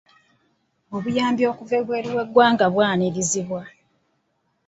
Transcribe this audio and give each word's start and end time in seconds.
Obuyambi 0.95 1.43
okuva 1.51 1.73
ebweru 1.81 2.09
w'eggwanga 2.17 2.65
bwanirizibwa. 2.73 3.61